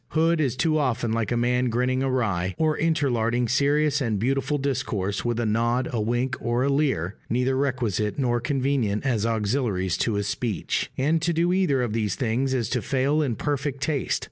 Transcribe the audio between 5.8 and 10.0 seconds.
a wink, or a leer, neither requisite nor convenient as auxiliaries